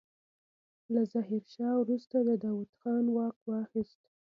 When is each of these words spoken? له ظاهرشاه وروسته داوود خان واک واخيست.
له 0.93 1.01
ظاهرشاه 1.11 1.73
وروسته 1.79 2.15
داوود 2.43 2.71
خان 2.79 3.05
واک 3.15 3.37
واخيست. 3.49 3.99